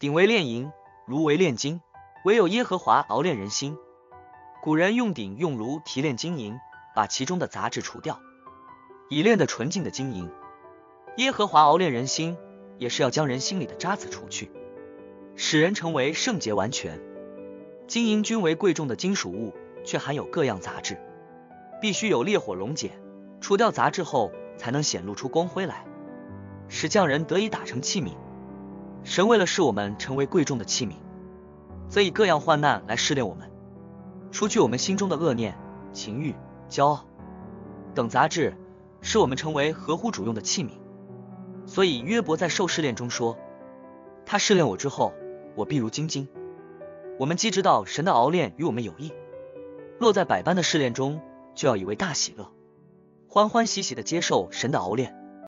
[0.00, 0.72] 鼎为炼银，
[1.06, 1.82] 炉为炼金，
[2.24, 3.76] 唯有耶和华熬炼人心。
[4.62, 6.58] 古人用鼎用炉提炼金银，
[6.94, 8.18] 把其中的杂质除掉，
[9.10, 10.30] 以炼得纯净的金银。
[11.18, 12.38] 耶和华熬炼人心，
[12.78, 14.50] 也是要将人心里的渣滓除去，
[15.36, 16.98] 使人成为圣洁完全。
[17.86, 19.52] 金银均为贵重的金属物，
[19.84, 20.98] 却含有各样杂质，
[21.78, 22.92] 必须有烈火溶解，
[23.42, 25.84] 除掉杂质后，才能显露出光辉来，
[26.68, 28.14] 使匠人得以打成器皿。
[29.02, 30.92] 神为了使我们成为贵重的器皿，
[31.88, 33.50] 则以各样患难来试炼我们，
[34.30, 35.56] 除去我们心中的恶念、
[35.92, 36.34] 情欲、
[36.68, 37.04] 骄傲
[37.94, 38.56] 等杂质，
[39.00, 40.70] 使我们成为合乎主用的器皿。
[41.66, 43.38] 所以约伯在受试炼中说
[44.26, 45.12] ：“他试炼我之后，
[45.54, 46.28] 我必如精金。”
[47.18, 49.12] 我们既知道神的熬炼与我们有益，
[49.98, 51.20] 落在百般的试炼中，
[51.54, 52.50] 就要以为大喜乐，
[53.28, 55.19] 欢欢喜喜的接受神的熬炼。